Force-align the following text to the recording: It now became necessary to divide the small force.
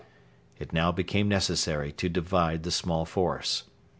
It 0.57 0.73
now 0.73 0.91
became 0.91 1.29
necessary 1.29 1.91
to 1.91 2.09
divide 2.09 2.63
the 2.63 2.71
small 2.71 3.05
force. 3.05 3.65